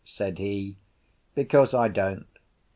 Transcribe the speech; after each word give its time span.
said 0.03 0.39
he. 0.39 0.75
"Because 1.35 1.75
I 1.75 1.87
don't. 1.87 2.25